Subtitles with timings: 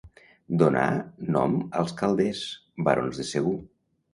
[0.61, 0.85] Donà
[1.35, 2.43] nom als Calders,
[2.89, 3.57] barons de Segur.